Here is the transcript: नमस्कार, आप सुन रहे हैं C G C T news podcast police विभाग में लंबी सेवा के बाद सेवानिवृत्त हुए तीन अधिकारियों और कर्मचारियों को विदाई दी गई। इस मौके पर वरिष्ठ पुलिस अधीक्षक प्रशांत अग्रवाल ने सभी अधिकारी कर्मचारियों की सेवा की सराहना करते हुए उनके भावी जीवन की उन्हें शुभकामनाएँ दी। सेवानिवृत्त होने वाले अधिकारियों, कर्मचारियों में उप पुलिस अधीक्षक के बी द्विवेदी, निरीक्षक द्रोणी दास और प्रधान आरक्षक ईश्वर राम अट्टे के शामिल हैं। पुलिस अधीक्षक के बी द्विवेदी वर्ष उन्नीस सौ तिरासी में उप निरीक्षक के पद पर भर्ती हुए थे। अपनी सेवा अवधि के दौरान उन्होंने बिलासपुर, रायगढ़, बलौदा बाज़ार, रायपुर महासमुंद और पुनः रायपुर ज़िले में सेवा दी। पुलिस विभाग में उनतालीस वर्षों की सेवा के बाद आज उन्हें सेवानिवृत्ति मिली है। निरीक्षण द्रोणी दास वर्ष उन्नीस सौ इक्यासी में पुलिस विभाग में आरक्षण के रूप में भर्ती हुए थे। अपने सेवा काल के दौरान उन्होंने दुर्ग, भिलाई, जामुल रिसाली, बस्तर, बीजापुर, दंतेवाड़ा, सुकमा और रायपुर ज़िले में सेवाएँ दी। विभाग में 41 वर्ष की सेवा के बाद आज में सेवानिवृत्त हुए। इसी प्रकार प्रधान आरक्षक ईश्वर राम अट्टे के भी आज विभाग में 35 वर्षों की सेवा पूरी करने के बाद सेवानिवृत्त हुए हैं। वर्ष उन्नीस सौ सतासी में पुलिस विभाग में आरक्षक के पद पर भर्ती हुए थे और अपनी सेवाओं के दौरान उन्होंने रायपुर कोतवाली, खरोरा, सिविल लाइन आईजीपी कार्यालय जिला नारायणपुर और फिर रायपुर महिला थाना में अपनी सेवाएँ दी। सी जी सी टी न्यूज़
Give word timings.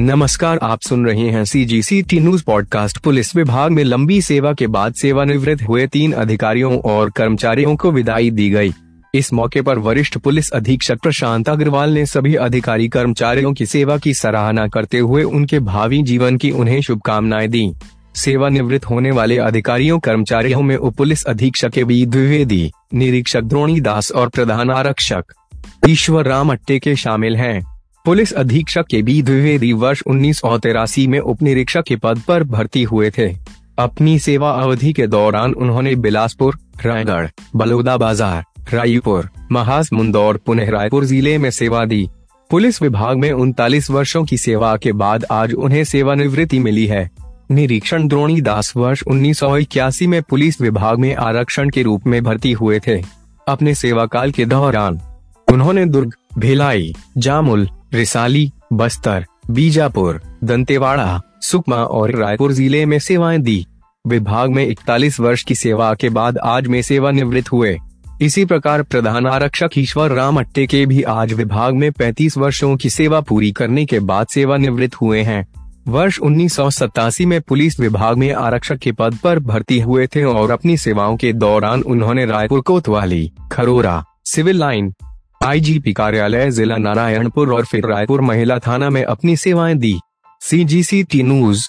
नमस्कार, 0.00 0.58
आप 0.62 0.80
सुन 0.80 1.06
रहे 1.06 1.28
हैं 1.30 1.44
C 1.44 1.64
G 1.64 1.82
C 1.82 2.02
T 2.02 2.20
news 2.20 2.44
podcast 2.44 2.98
police 2.98 3.36
विभाग 3.36 3.70
में 3.70 3.84
लंबी 3.84 4.20
सेवा 4.22 4.52
के 4.52 4.66
बाद 4.66 4.94
सेवानिवृत्त 4.94 5.62
हुए 5.68 5.86
तीन 5.86 6.12
अधिकारियों 6.12 6.78
और 6.80 7.10
कर्मचारियों 7.10 7.76
को 7.76 7.90
विदाई 7.92 8.30
दी 8.30 8.50
गई। 8.50 8.72
इस 9.14 9.32
मौके 9.32 9.62
पर 9.62 9.78
वरिष्ठ 9.78 10.18
पुलिस 10.18 10.50
अधीक्षक 10.50 10.98
प्रशांत 11.02 11.48
अग्रवाल 11.48 11.90
ने 11.90 12.06
सभी 12.06 12.34
अधिकारी 12.34 12.88
कर्मचारियों 12.88 13.52
की 13.52 13.66
सेवा 13.66 13.96
की 13.98 14.14
सराहना 14.14 14.68
करते 14.68 14.98
हुए 14.98 15.22
उनके 15.22 15.58
भावी 15.60 16.02
जीवन 16.02 16.36
की 16.36 16.50
उन्हें 16.50 16.80
शुभकामनाएँ 16.80 17.48
दी। 17.48 17.72
सेवानिवृत्त 18.14 18.84
होने 18.84 19.10
वाले 19.10 19.38
अधिकारियों, 19.38 19.98
कर्मचारियों 19.98 20.62
में 20.62 20.76
उप 20.76 20.96
पुलिस 20.96 21.24
अधीक्षक 21.24 21.70
के 21.70 21.84
बी 21.84 22.06
द्विवेदी, 22.06 22.70
निरीक्षक 22.94 23.40
द्रोणी 23.40 23.80
दास 23.80 24.12
और 24.12 24.28
प्रधान 24.28 24.70
आरक्षक 24.70 25.24
ईश्वर 25.88 26.26
राम 26.26 26.50
अट्टे 26.50 26.78
के 26.78 26.96
शामिल 26.96 27.36
हैं। 27.36 27.77
पुलिस 28.08 28.32
अधीक्षक 28.32 28.86
के 28.86 29.00
बी 29.02 29.20
द्विवेदी 29.22 29.72
वर्ष 29.72 30.02
उन्नीस 30.06 30.38
सौ 30.38 30.56
तिरासी 30.58 31.06
में 31.06 31.18
उप 31.20 31.42
निरीक्षक 31.42 31.82
के 31.82 31.96
पद 31.96 32.20
पर 32.28 32.44
भर्ती 32.44 32.82
हुए 32.82 33.10
थे। 33.18 33.26
अपनी 33.78 34.18
सेवा 34.18 34.50
अवधि 34.52 34.92
के 34.92 35.06
दौरान 35.06 35.52
उन्होंने 35.54 35.94
बिलासपुर, 35.96 36.56
रायगढ़, 36.84 37.28
बलौदा 37.56 37.96
बाज़ार, 37.96 38.44
रायपुर 38.72 39.28
महासमुंद 39.52 40.16
और 40.16 40.36
पुनः 40.36 40.70
रायपुर 40.70 41.04
ज़िले 41.04 41.36
में 41.38 41.50
सेवा 41.50 41.84
दी। 41.84 42.08
पुलिस 42.50 42.82
विभाग 42.82 43.18
में 43.18 43.30
उनतालीस 43.32 43.90
वर्षों 43.90 44.24
की 44.24 44.38
सेवा 44.38 44.76
के 44.76 44.92
बाद 44.94 45.26
आज 45.30 45.54
उन्हें 45.54 45.84
सेवानिवृत्ति 45.84 46.58
मिली 46.58 46.86
है। 46.86 47.08
निरीक्षण 47.50 48.08
द्रोणी 48.08 48.40
दास 48.40 48.72
वर्ष 48.76 49.02
उन्नीस 49.02 49.38
सौ 49.38 49.56
इक्यासी 49.58 50.06
में 50.06 50.22
पुलिस 50.22 50.60
विभाग 50.60 50.98
में 50.98 51.14
आरक्षण 51.16 51.70
के 51.70 51.82
रूप 51.82 52.06
में 52.06 52.22
भर्ती 52.24 52.52
हुए 52.52 52.80
थे। 52.86 53.02
अपने 53.46 53.74
सेवा 53.76 54.06
काल 54.06 54.30
के 54.30 54.44
दौरान 54.46 55.00
उन्होंने 55.48 55.84
दुर्ग, 55.86 56.14
भिलाई, 56.38 56.94
जामुल 57.18 57.68
रिसाली, 57.94 58.52
बस्तर, 58.72 59.26
बीजापुर, 59.50 60.20
दंतेवाड़ा, 60.44 61.20
सुकमा 61.42 61.76
और 61.76 62.10
रायपुर 62.10 62.52
ज़िले 62.52 62.86
में 62.86 62.98
सेवाएँ 62.98 63.38
दी। 63.38 63.66
विभाग 64.06 64.50
में 64.50 64.66
41 64.66 65.20
वर्ष 65.20 65.42
की 65.42 65.54
सेवा 65.54 65.94
के 65.94 66.08
बाद 66.08 66.38
आज 66.38 66.66
में 66.66 66.82
सेवानिवृत्त 66.82 67.52
हुए। 67.52 67.78
इसी 68.20 68.44
प्रकार 68.44 68.82
प्रधान 68.82 69.26
आरक्षक 69.26 69.70
ईश्वर 69.78 70.10
राम 70.10 70.38
अट्टे 70.38 70.66
के 70.66 70.86
भी 70.86 71.02
आज 71.02 71.32
विभाग 71.32 71.74
में 71.74 71.92
35 71.92 72.38
वर्षों 72.38 72.76
की 72.76 72.90
सेवा 72.90 73.20
पूरी 73.20 73.52
करने 73.52 73.84
के 73.84 74.00
बाद 74.00 74.26
सेवानिवृत्त 74.26 74.94
हुए 74.94 75.22
हैं। 75.22 75.46
वर्ष 75.88 76.18
उन्नीस 76.18 76.52
सौ 76.52 76.70
सतासी 76.70 77.26
में 77.26 77.40
पुलिस 77.40 77.80
विभाग 77.80 78.16
में 78.16 78.32
आरक्षक 78.32 78.78
के 78.78 78.92
पद 78.92 79.18
पर 79.24 79.38
भर्ती 79.38 79.80
हुए 79.80 80.06
थे 80.06 80.24
और 80.24 80.50
अपनी 80.50 80.76
सेवाओं 80.76 81.16
के 81.16 81.32
दौरान 81.32 81.82
उन्होंने 81.82 82.26
रायपुर 82.26 82.60
कोतवाली, 82.60 83.32
खरोरा, 83.52 84.04
सिविल 84.26 84.58
लाइन 84.58 84.94
आईजीपी 85.44 85.92
कार्यालय 85.92 86.50
जिला 86.50 86.76
नारायणपुर 86.76 87.52
और 87.54 87.64
फिर 87.64 87.86
रायपुर 87.86 88.20
महिला 88.20 88.58
थाना 88.58 88.88
में 88.90 89.02
अपनी 89.04 89.36
सेवाएँ 89.36 89.74
दी। 89.74 89.94
सी 90.40 90.64
जी 90.64 90.82
सी 90.82 91.02
टी 91.02 91.22
न्यूज़ 91.22 91.66